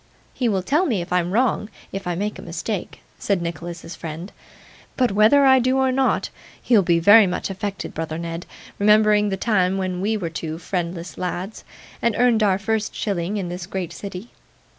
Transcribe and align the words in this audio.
'He 0.33 0.49
will 0.49 0.63
tell 0.63 0.87
me 0.87 1.05
I'm 1.11 1.29
wrong, 1.29 1.69
if 1.91 2.07
I 2.07 2.15
make 2.15 2.39
a 2.39 2.41
mistake,' 2.41 3.01
said 3.19 3.39
Nicholas's 3.39 3.95
friend. 3.95 4.31
'But 4.97 5.11
whether 5.11 5.45
I 5.45 5.59
do 5.59 5.77
or 5.77 5.91
not, 5.91 6.31
you'll 6.65 6.81
be 6.81 6.97
very 6.97 7.27
much 7.27 7.51
affected, 7.51 7.93
brother 7.93 8.17
Ned, 8.17 8.47
remembering 8.79 9.29
the 9.29 9.37
time 9.37 9.77
when 9.77 10.01
we 10.01 10.17
were 10.17 10.31
two 10.31 10.57
friendless 10.57 11.19
lads, 11.19 11.63
and 12.01 12.15
earned 12.17 12.41
our 12.41 12.57
first 12.57 12.95
shilling 12.95 13.37
in 13.37 13.49
this 13.49 13.67
great 13.67 13.93
city. 13.93 14.31